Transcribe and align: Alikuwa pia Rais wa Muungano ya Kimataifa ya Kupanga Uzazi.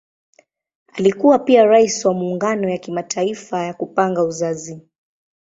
Alikuwa 0.93 1.39
pia 1.39 1.63
Rais 1.65 2.05
wa 2.05 2.13
Muungano 2.13 2.69
ya 2.69 2.77
Kimataifa 2.77 3.63
ya 3.63 3.73
Kupanga 3.73 4.23
Uzazi. 4.23 4.81